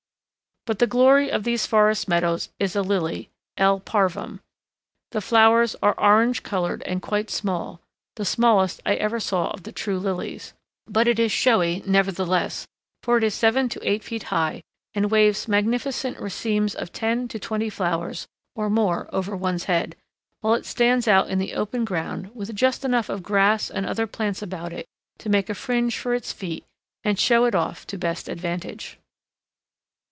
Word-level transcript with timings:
But 0.67 0.77
the 0.77 0.85
glory 0.85 1.31
of 1.31 1.43
these 1.43 1.65
forest 1.65 2.07
meadows 2.07 2.49
is 2.59 2.75
a 2.75 2.83
lily—L. 2.83 3.79
parvum. 3.79 4.41
The 5.09 5.19
flowers 5.19 5.75
are 5.81 5.99
orange 5.99 6.43
colored 6.43 6.83
and 6.83 7.01
quite 7.01 7.31
small, 7.31 7.81
the 8.15 8.25
smallest 8.25 8.79
I 8.85 8.93
ever 8.93 9.19
saw 9.19 9.49
of 9.49 9.63
the 9.63 9.71
true 9.71 9.97
lilies; 9.97 10.53
but 10.85 11.07
it 11.07 11.17
is 11.17 11.31
showy 11.31 11.81
nevertheless, 11.87 12.67
for 13.01 13.17
it 13.17 13.23
is 13.23 13.33
seven 13.33 13.69
to 13.69 13.79
eight 13.89 14.03
feet 14.03 14.21
high 14.25 14.61
and 14.93 15.09
waves 15.09 15.47
magnificent 15.47 16.19
racemes 16.19 16.75
of 16.75 16.93
ten 16.93 17.27
to 17.29 17.39
twenty 17.39 17.71
flowers 17.71 18.27
or 18.55 18.69
more 18.69 19.09
over 19.11 19.35
one's 19.35 19.63
head, 19.63 19.95
while 20.41 20.53
it 20.53 20.67
stands 20.67 21.07
out 21.07 21.27
in 21.27 21.39
the 21.39 21.55
open 21.55 21.85
ground 21.85 22.35
with 22.35 22.55
just 22.55 22.85
enough 22.85 23.09
of 23.09 23.23
grass 23.23 23.71
and 23.71 23.87
other 23.87 24.05
plants 24.05 24.43
about 24.43 24.73
it 24.73 24.85
to 25.17 25.27
make 25.27 25.49
a 25.49 25.55
fringe 25.55 25.97
for 25.97 26.13
its 26.13 26.31
feet 26.31 26.63
and 27.03 27.17
show 27.17 27.45
it 27.45 27.55
off 27.55 27.87
to 27.87 27.97
best 27.97 28.29
advantage. 28.29 28.99